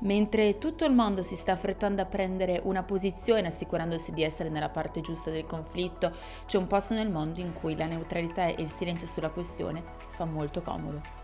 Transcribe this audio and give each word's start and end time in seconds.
Mentre 0.00 0.56
tutto 0.56 0.86
il 0.86 0.94
mondo 0.94 1.22
si 1.22 1.36
sta 1.36 1.52
affrettando 1.52 2.00
a 2.00 2.06
prendere 2.06 2.60
una 2.64 2.82
posizione 2.82 3.48
assicurandosi 3.48 4.12
di 4.12 4.22
essere 4.22 4.48
nella 4.48 4.70
parte 4.70 5.02
giusta 5.02 5.30
del 5.30 5.44
conflitto, 5.44 6.12
c'è 6.46 6.56
un 6.56 6.66
posto 6.66 6.94
nel 6.94 7.10
mondo 7.10 7.40
in 7.40 7.52
cui 7.52 7.76
la 7.76 7.86
neutralità 7.86 8.46
e 8.46 8.62
il 8.62 8.68
silenzio 8.68 9.06
sulla 9.06 9.30
questione 9.30 9.82
fa 10.10 10.24
molto 10.24 10.62
comodo. 10.62 11.18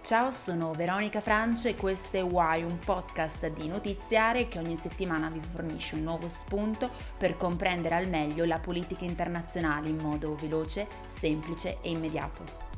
Ciao, 0.00 0.30
sono 0.30 0.72
Veronica 0.72 1.20
Francia 1.20 1.68
e 1.68 1.76
questo 1.76 2.16
è 2.16 2.22
Why, 2.22 2.62
un 2.62 2.78
podcast 2.78 3.46
di 3.48 3.68
notiziare 3.68 4.48
che 4.48 4.58
ogni 4.58 4.76
settimana 4.76 5.28
vi 5.28 5.40
fornisce 5.40 5.94
un 5.94 6.02
nuovo 6.02 6.28
spunto 6.28 6.90
per 7.16 7.36
comprendere 7.36 7.94
al 7.94 8.08
meglio 8.08 8.44
la 8.44 8.58
politica 8.58 9.04
internazionale 9.04 9.88
in 9.88 9.98
modo 9.98 10.34
veloce, 10.34 10.88
semplice 11.08 11.78
e 11.82 11.90
immediato. 11.90 12.71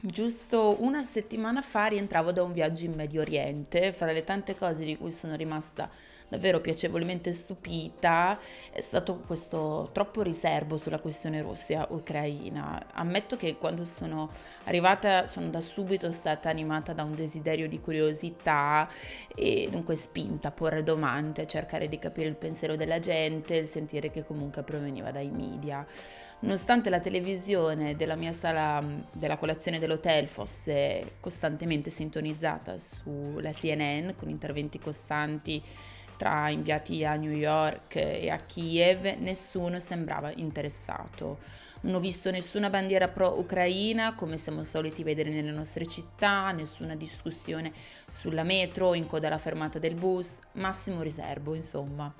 Giusto 0.00 0.76
una 0.80 1.02
settimana 1.02 1.60
fa 1.60 1.86
rientravo 1.86 2.30
da 2.30 2.44
un 2.44 2.52
viaggio 2.52 2.84
in 2.84 2.94
Medio 2.94 3.20
Oriente, 3.20 3.92
fra 3.92 4.12
le 4.12 4.22
tante 4.22 4.54
cose 4.54 4.84
di 4.84 4.96
cui 4.96 5.10
sono 5.10 5.34
rimasta 5.34 5.90
davvero 6.28 6.60
piacevolmente 6.60 7.32
stupita 7.32 8.38
è 8.70 8.80
stato 8.80 9.22
questo 9.26 9.90
troppo 9.92 10.22
riservo 10.22 10.76
sulla 10.76 10.98
questione 10.98 11.40
Russia-Ucraina. 11.42 12.86
Ammetto 12.92 13.36
che 13.36 13.56
quando 13.56 13.84
sono 13.84 14.30
arrivata 14.64 15.26
sono 15.26 15.48
da 15.48 15.60
subito 15.60 16.12
stata 16.12 16.48
animata 16.48 16.92
da 16.92 17.02
un 17.02 17.14
desiderio 17.14 17.68
di 17.68 17.80
curiosità 17.80 18.88
e 19.34 19.68
dunque 19.70 19.96
spinta 19.96 20.48
a 20.48 20.52
porre 20.52 20.82
domande, 20.82 21.42
a 21.42 21.46
cercare 21.46 21.88
di 21.88 21.98
capire 21.98 22.28
il 22.28 22.36
pensiero 22.36 22.76
della 22.76 22.98
gente, 22.98 23.64
sentire 23.66 24.10
che 24.10 24.24
comunque 24.24 24.62
proveniva 24.62 25.10
dai 25.10 25.30
media. 25.30 25.86
Nonostante 26.40 26.88
la 26.88 27.00
televisione 27.00 27.96
della 27.96 28.14
mia 28.14 28.32
sala 28.32 28.80
della 29.10 29.36
colazione 29.36 29.80
dell'hotel 29.80 30.28
fosse 30.28 31.14
costantemente 31.18 31.90
sintonizzata 31.90 32.78
sulla 32.78 33.50
CNN 33.50 34.10
con 34.16 34.28
interventi 34.28 34.78
costanti 34.78 35.60
tra 36.18 36.50
inviati 36.50 37.04
a 37.04 37.14
New 37.14 37.30
York 37.30 37.94
e 37.94 38.28
a 38.28 38.36
Kiev, 38.38 39.18
nessuno 39.20 39.78
sembrava 39.78 40.32
interessato. 40.34 41.38
Non 41.82 41.94
ho 41.94 42.00
visto 42.00 42.28
nessuna 42.32 42.68
bandiera 42.70 43.06
pro-ucraina 43.06 44.14
come 44.14 44.36
siamo 44.36 44.64
soliti 44.64 45.04
vedere 45.04 45.30
nelle 45.30 45.52
nostre 45.52 45.86
città, 45.86 46.50
nessuna 46.50 46.96
discussione 46.96 47.72
sulla 48.08 48.42
metro, 48.42 48.94
in 48.94 49.06
coda 49.06 49.28
alla 49.28 49.38
fermata 49.38 49.78
del 49.78 49.94
bus, 49.94 50.40
massimo 50.54 51.02
riservo, 51.02 51.54
insomma. 51.54 52.12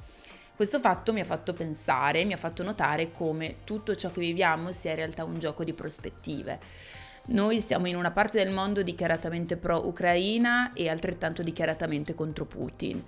Questo 0.55 0.79
fatto 0.79 1.13
mi 1.13 1.21
ha 1.21 1.25
fatto 1.25 1.53
pensare, 1.53 2.25
mi 2.25 2.35
ha 2.35 2.39
fatto 2.39 2.63
notare 2.63 3.11
come 3.11 3.57
tutto 3.65 3.97
ciò 3.97 4.13
che 4.13 4.21
viviamo 4.21 4.71
sia 4.71 4.91
in 4.91 4.97
realtà 4.97 5.25
un 5.25 5.41
gioco 5.41 5.65
di 5.65 5.73
prospettive. 5.73 6.61
Noi 7.27 7.61
siamo 7.61 7.89
in 7.89 7.97
una 7.97 8.13
parte 8.13 8.43
del 8.43 8.55
mondo 8.55 8.83
dichiaratamente 8.83 9.57
pro-Ucraina 9.57 10.73
e 10.73 10.89
altrettanto 10.89 11.43
dichiaratamente 11.43 12.15
contro 12.15 12.45
Putin 12.45 13.05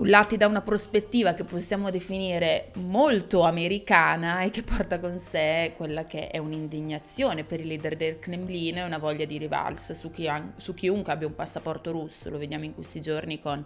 cullati 0.00 0.38
da 0.38 0.46
una 0.46 0.62
prospettiva 0.62 1.34
che 1.34 1.44
possiamo 1.44 1.90
definire 1.90 2.70
molto 2.76 3.42
americana 3.42 4.40
e 4.40 4.48
che 4.48 4.62
porta 4.62 4.98
con 4.98 5.18
sé 5.18 5.74
quella 5.76 6.06
che 6.06 6.28
è 6.28 6.38
un'indignazione 6.38 7.44
per 7.44 7.60
i 7.60 7.66
leader 7.66 7.96
del 7.96 8.18
Cremlino 8.18 8.78
e 8.78 8.82
una 8.84 8.96
voglia 8.96 9.26
di 9.26 9.36
rivalsa 9.36 9.92
su, 9.92 10.10
chi 10.10 10.26
su 10.56 10.72
chiunque 10.72 11.12
abbia 11.12 11.26
un 11.26 11.34
passaporto 11.34 11.92
russo, 11.92 12.30
lo 12.30 12.38
vediamo 12.38 12.64
in 12.64 12.72
questi 12.72 13.02
giorni 13.02 13.40
con 13.40 13.62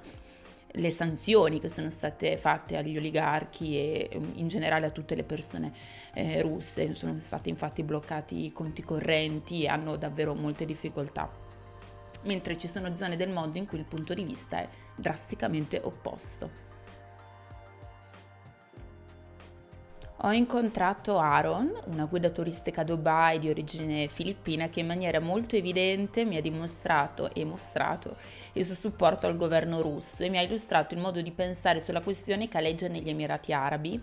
le 0.73 0.91
sanzioni 0.91 1.61
che 1.61 1.69
sono 1.69 1.89
state 1.89 2.37
fatte 2.37 2.77
agli 2.77 2.97
oligarchi 2.97 3.77
e 3.79 4.11
mm, 4.13 4.31
in 4.35 4.49
generale 4.49 4.87
a 4.87 4.91
tutte 4.91 5.15
le 5.15 5.23
persone 5.23 5.73
eh, 6.15 6.43
russe. 6.43 6.97
Sono 6.97 7.17
stati 7.21 7.49
infatti 7.49 7.85
bloccati 7.85 8.47
i 8.47 8.53
conti 8.53 8.83
correnti 8.83 9.63
e 9.63 9.69
hanno 9.69 9.95
davvero 9.95 10.35
molte 10.35 10.65
difficoltà. 10.65 11.44
Mentre 12.25 12.59
ci 12.59 12.69
sono 12.69 12.95
zone 12.95 13.17
del 13.17 13.31
mondo 13.31 13.59
in 13.59 13.67
cui 13.67 13.79
il 13.79 13.85
punto 13.85 14.15
di 14.15 14.25
vista 14.25 14.59
è 14.59 14.69
drasticamente 14.97 15.81
opposto. 15.83 16.65
Ho 20.25 20.33
incontrato 20.33 21.19
Aaron, 21.19 21.71
una 21.85 22.07
guida 22.07 22.31
turistica 22.31 22.81
a 22.81 22.85
Dubai 22.85 23.39
di 23.39 23.51
origine 23.51 24.09
filippina 24.09 24.71
che 24.71 24.81
in 24.81 24.87
maniera 24.87 25.21
molto 25.21 25.55
evidente 25.55 26.25
mi 26.25 26.39
ha 26.39 26.41
dimostrato 26.41 27.35
e 27.35 27.45
mostrato 27.45 28.17
il 28.55 28.65
suo 28.65 28.75
supporto 28.75 29.27
al 29.27 29.37
governo 29.37 29.83
russo 29.83 30.23
e 30.23 30.31
mi 30.31 30.39
ha 30.39 30.41
illustrato 30.41 30.95
il 30.95 31.01
modo 31.03 31.21
di 31.21 31.31
pensare 31.31 31.79
sulla 31.79 32.01
questione 32.01 32.49
che 32.49 32.57
aleggia 32.57 32.89
negli 32.89 33.11
Emirati 33.11 33.53
Arabi 33.53 34.01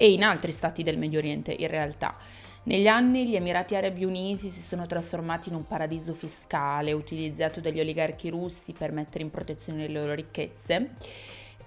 e 0.00 0.12
in 0.12 0.22
altri 0.22 0.50
stati 0.50 0.82
del 0.82 0.96
Medio 0.96 1.18
Oriente 1.18 1.52
in 1.52 1.68
realtà. 1.68 2.16
Negli 2.62 2.86
anni 2.86 3.26
gli 3.26 3.36
Emirati 3.36 3.76
Arabi 3.76 4.06
Uniti 4.06 4.48
si 4.48 4.62
sono 4.62 4.86
trasformati 4.86 5.50
in 5.50 5.56
un 5.56 5.66
paradiso 5.66 6.14
fiscale 6.14 6.92
utilizzato 6.92 7.60
dagli 7.60 7.80
oligarchi 7.80 8.30
russi 8.30 8.72
per 8.72 8.92
mettere 8.92 9.24
in 9.24 9.30
protezione 9.30 9.86
le 9.86 9.92
loro 9.92 10.14
ricchezze 10.14 10.92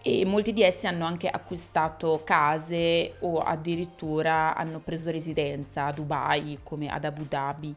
e 0.01 0.25
molti 0.25 0.51
di 0.51 0.63
essi 0.63 0.87
hanno 0.87 1.05
anche 1.05 1.27
acquistato 1.27 2.23
case 2.23 3.17
o 3.19 3.37
addirittura 3.37 4.55
hanno 4.55 4.79
preso 4.79 5.11
residenza 5.11 5.85
a 5.85 5.91
Dubai 5.91 6.57
come 6.63 6.87
ad 6.87 7.05
Abu 7.05 7.25
Dhabi. 7.27 7.75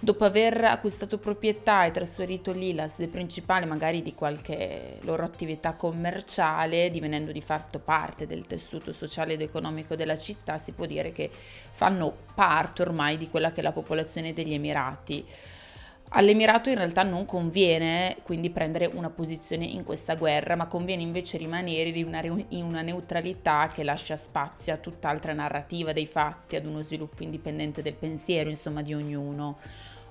Dopo 0.00 0.24
aver 0.24 0.64
acquistato 0.64 1.16
proprietà 1.18 1.86
e 1.86 1.90
trasferito 1.90 2.52
lì 2.52 2.74
la 2.74 2.88
sede 2.88 3.08
principale 3.08 3.64
magari 3.64 4.02
di 4.02 4.12
qualche 4.14 4.98
loro 5.02 5.22
attività 5.22 5.74
commerciale, 5.74 6.90
divenendo 6.90 7.32
di 7.32 7.40
fatto 7.40 7.78
parte 7.78 8.26
del 8.26 8.46
tessuto 8.46 8.92
sociale 8.92 9.32
ed 9.32 9.40
economico 9.40 9.96
della 9.96 10.18
città, 10.18 10.58
si 10.58 10.72
può 10.72 10.84
dire 10.84 11.10
che 11.12 11.30
fanno 11.70 12.14
parte 12.34 12.82
ormai 12.82 13.16
di 13.16 13.30
quella 13.30 13.50
che 13.50 13.60
è 13.60 13.62
la 13.62 13.72
popolazione 13.72 14.34
degli 14.34 14.52
Emirati. 14.52 15.26
All'Emirato 16.16 16.68
in 16.68 16.76
realtà 16.76 17.02
non 17.02 17.24
conviene 17.24 18.18
quindi 18.22 18.48
prendere 18.50 18.86
una 18.86 19.10
posizione 19.10 19.64
in 19.64 19.82
questa 19.82 20.14
guerra, 20.14 20.54
ma 20.54 20.68
conviene 20.68 21.02
invece 21.02 21.38
rimanere 21.38 21.88
in 21.88 22.06
una, 22.06 22.20
in 22.20 22.62
una, 22.62 22.82
neutralità 22.82 23.66
che 23.66 23.82
lascia 23.82 24.16
spazio 24.16 24.72
a 24.72 24.76
tutt'altra 24.76 25.32
narrativa 25.32 25.92
dei 25.92 26.06
fatti, 26.06 26.54
ad 26.54 26.66
uno 26.66 26.82
sviluppo 26.82 27.24
indipendente 27.24 27.82
del 27.82 27.94
pensiero, 27.94 28.48
insomma, 28.48 28.82
di 28.82 28.94
ognuno. 28.94 29.58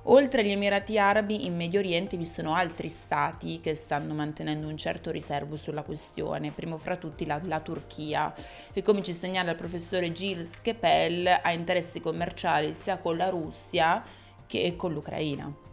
Oltre 0.07 0.41
agli 0.41 0.51
Emirati 0.51 0.97
Arabi, 0.97 1.45
in 1.45 1.55
Medio 1.55 1.79
Oriente 1.79 2.17
vi 2.17 2.25
sono 2.25 2.53
altri 2.53 2.89
stati 2.89 3.61
che 3.61 3.73
stanno 3.73 4.13
mantenendo 4.13 4.67
un 4.67 4.75
certo 4.75 5.09
riservo 5.09 5.55
sulla 5.55 5.83
questione, 5.83 6.51
primo 6.51 6.77
fra 6.77 6.97
tutti 6.97 7.25
la, 7.25 7.39
la 7.45 7.61
Turchia, 7.61 8.33
che 8.73 8.81
come 8.81 9.01
ci 9.03 9.13
segnala 9.13 9.51
il 9.51 9.57
professore 9.57 10.11
Gilles 10.11 10.59
Kepel 10.59 11.39
ha 11.41 11.53
interessi 11.53 12.01
commerciali 12.01 12.73
sia 12.73 12.97
con 12.97 13.15
la 13.15 13.29
Russia 13.29 14.03
che 14.45 14.75
con 14.75 14.91
l'Ucraina. 14.91 15.71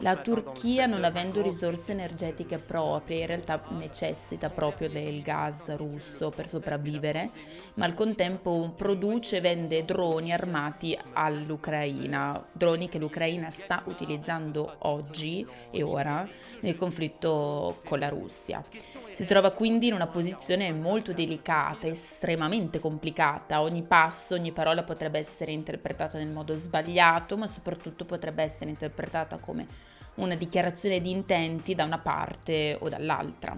La 0.00 0.16
Turchia, 0.16 0.86
non 0.86 1.02
avendo 1.04 1.42
risorse 1.42 1.92
energetiche 1.92 2.58
proprie, 2.58 3.20
in 3.20 3.26
realtà 3.26 3.62
necessita 3.70 4.50
proprio 4.50 4.88
del 4.88 5.22
gas 5.22 5.74
russo 5.76 6.30
per 6.30 6.46
sopravvivere, 6.46 7.30
ma 7.74 7.84
al 7.86 7.94
contempo 7.94 8.72
produce 8.76 9.38
e 9.38 9.40
vende 9.40 9.84
droni 9.84 10.32
armati 10.32 10.96
all'Ucraina, 11.12 12.44
droni 12.52 12.88
che 12.88 12.98
l'Ucraina 12.98 13.50
sta 13.50 13.82
utilizzando 13.86 14.76
oggi 14.80 15.46
e 15.70 15.82
ora 15.82 16.28
nel 16.60 16.76
conflitto 16.76 17.80
con 17.84 17.98
la 17.98 18.08
Russia. 18.08 18.62
Si 19.10 19.26
trova 19.26 19.50
quindi 19.50 19.88
in 19.88 19.94
una 19.94 20.06
posizione 20.06 20.72
molto 20.72 21.12
delicata, 21.12 21.86
estremamente 21.86 22.78
complicata. 22.78 23.60
Ogni 23.60 23.82
passo, 23.82 24.34
ogni 24.34 24.52
parola 24.52 24.84
potrebbe 24.84 25.18
essere 25.18 25.52
interpretata 25.52 26.16
nel 26.16 26.30
modo 26.30 26.54
sbagliato, 26.56 27.36
ma 27.36 27.46
soprattutto 27.46 28.04
potrebbe 28.04 28.42
essere 28.42 28.50
interpretata 28.60 29.38
come 29.38 29.66
una 30.14 30.34
dichiarazione 30.34 31.00
di 31.00 31.10
intenti 31.10 31.74
da 31.74 31.84
una 31.84 31.98
parte 31.98 32.76
o 32.80 32.88
dall'altra. 32.88 33.56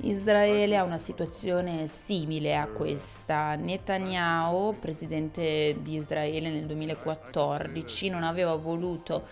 Israele 0.00 0.76
ha 0.76 0.84
una 0.84 0.98
situazione 0.98 1.88
simile 1.88 2.56
a 2.56 2.68
questa. 2.68 3.56
Netanyahu, 3.56 4.78
presidente 4.78 5.76
di 5.80 5.96
Israele 5.96 6.50
nel 6.50 6.66
2014, 6.66 8.08
non 8.08 8.22
aveva 8.22 8.54
voluto 8.54 9.26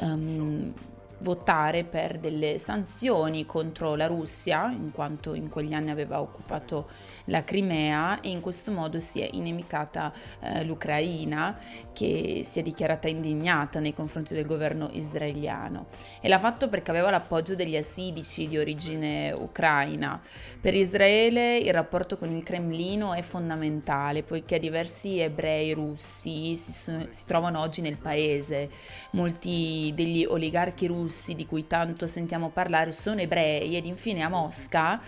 um, 0.00 0.74
votare 1.22 1.84
per 1.84 2.18
delle 2.18 2.58
sanzioni 2.58 3.46
contro 3.46 3.94
la 3.94 4.06
Russia, 4.06 4.70
in 4.70 4.90
quanto 4.92 5.34
in 5.34 5.48
quegli 5.48 5.72
anni 5.72 5.90
aveva 5.90 6.20
occupato 6.20 6.88
la 7.26 7.44
Crimea 7.44 8.20
e 8.20 8.30
in 8.30 8.40
questo 8.40 8.72
modo 8.72 8.98
si 8.98 9.20
è 9.20 9.28
inimicata 9.32 10.12
eh, 10.40 10.64
l'Ucraina 10.64 11.56
che 11.92 12.42
si 12.44 12.58
è 12.58 12.62
dichiarata 12.62 13.08
indignata 13.08 13.78
nei 13.78 13.94
confronti 13.94 14.34
del 14.34 14.46
governo 14.46 14.88
israeliano 14.92 15.86
e 16.20 16.28
l'ha 16.28 16.38
fatto 16.38 16.68
perché 16.68 16.90
aveva 16.90 17.10
l'appoggio 17.10 17.54
degli 17.54 17.76
assidici 17.76 18.46
di 18.46 18.58
origine 18.58 19.30
ucraina. 19.32 20.20
Per 20.60 20.74
Israele 20.74 21.58
il 21.58 21.72
rapporto 21.72 22.16
con 22.16 22.34
il 22.34 22.42
Cremlino 22.42 23.14
è 23.14 23.22
fondamentale 23.22 24.22
poiché 24.22 24.58
diversi 24.58 25.20
ebrei 25.20 25.72
russi 25.72 26.56
si, 26.56 26.72
si 26.72 27.24
trovano 27.26 27.60
oggi 27.60 27.80
nel 27.80 27.96
paese, 27.96 28.70
molti 29.12 29.92
degli 29.94 30.24
oligarchi 30.24 30.86
russi 30.86 31.10
russi 31.12 31.34
di 31.34 31.46
cui 31.46 31.66
tanto 31.66 32.06
sentiamo 32.06 32.48
parlare 32.48 32.90
sono 32.90 33.20
ebrei 33.20 33.76
ed 33.76 33.84
infine 33.84 34.22
a 34.22 34.30
Mosca 34.30 34.98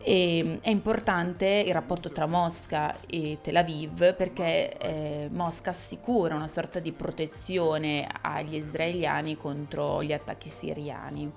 e 0.00 0.58
è 0.60 0.70
importante 0.70 1.46
il 1.64 1.72
rapporto 1.72 2.10
tra 2.10 2.26
Mosca 2.26 2.96
e 3.06 3.38
Tel 3.40 3.56
Aviv 3.56 4.14
perché 4.14 4.76
eh, 4.76 5.28
Mosca 5.30 5.70
assicura 5.70 6.34
una 6.34 6.48
sorta 6.48 6.80
di 6.80 6.92
protezione 6.92 8.06
agli 8.20 8.56
israeliani 8.56 9.36
contro 9.36 10.02
gli 10.02 10.12
attacchi 10.12 10.48
siriani. 10.48 11.30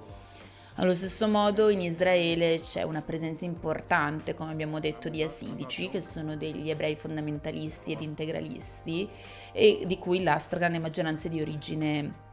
Allo 0.75 0.95
stesso 0.95 1.27
modo 1.27 1.69
in 1.69 1.81
Israele 1.81 2.59
c'è 2.59 2.83
una 2.83 3.01
presenza 3.01 3.44
importante, 3.45 4.33
come 4.33 4.51
abbiamo 4.51 4.80
detto, 4.80 5.09
di 5.09 5.21
asidici, 5.21 5.89
che 5.89 6.01
sono 6.01 6.38
degli 6.38 6.69
ebrei 6.69 6.95
fondamentalisti 6.95 7.92
ed 7.92 8.01
integralisti, 8.01 9.07
e 9.51 9.83
di 9.86 9.97
cui 10.00 10.24
la 10.24 10.38
stragrande 10.38 10.80
maggioranza 10.80 11.27
è 11.27 11.30
di 11.30 11.42
origine 11.42 12.30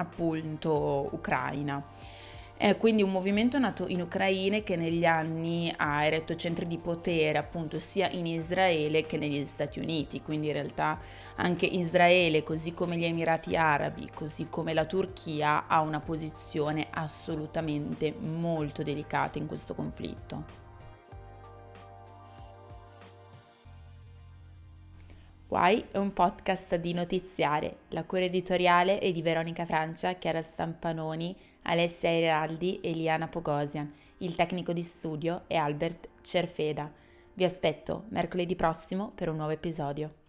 appunto 0.00 1.08
ucraina. 1.12 1.82
È 2.58 2.78
quindi 2.78 3.02
un 3.02 3.12
movimento 3.12 3.58
nato 3.58 3.86
in 3.86 4.00
Ucraina 4.00 4.60
che 4.60 4.76
negli 4.76 5.04
anni 5.04 5.70
ha 5.76 6.06
eretto 6.06 6.34
centri 6.36 6.66
di 6.66 6.78
potere 6.78 7.36
appunto 7.36 7.78
sia 7.78 8.08
in 8.08 8.24
Israele 8.24 9.04
che 9.04 9.18
negli 9.18 9.44
Stati 9.44 9.78
Uniti, 9.78 10.22
quindi 10.22 10.46
in 10.46 10.54
realtà 10.54 10.98
anche 11.34 11.66
Israele, 11.66 12.42
così 12.42 12.72
come 12.72 12.96
gli 12.96 13.04
Emirati 13.04 13.56
Arabi, 13.56 14.08
così 14.14 14.46
come 14.48 14.72
la 14.72 14.86
Turchia, 14.86 15.66
ha 15.66 15.82
una 15.82 16.00
posizione 16.00 16.86
assolutamente 16.88 18.14
molto 18.18 18.82
delicata 18.82 19.36
in 19.36 19.46
questo 19.46 19.74
conflitto. 19.74 20.65
Why 25.48 25.84
è 25.92 25.98
un 25.98 26.12
podcast 26.12 26.74
di 26.74 26.92
notiziare. 26.92 27.76
La 27.90 28.02
cura 28.02 28.24
editoriale 28.24 28.98
è 28.98 29.12
di 29.12 29.22
Veronica 29.22 29.64
Francia, 29.64 30.14
Chiara 30.14 30.42
Stampanoni, 30.42 31.36
Alessia 31.62 32.10
Iraldi 32.10 32.80
e 32.80 32.90
Liana 32.90 33.28
Pogosian. 33.28 33.92
Il 34.18 34.34
tecnico 34.34 34.72
di 34.72 34.82
studio 34.82 35.42
è 35.46 35.54
Albert 35.54 36.08
Cerfeda. 36.20 36.92
Vi 37.32 37.44
aspetto 37.44 38.06
mercoledì 38.08 38.56
prossimo 38.56 39.12
per 39.14 39.28
un 39.28 39.36
nuovo 39.36 39.52
episodio. 39.52 40.25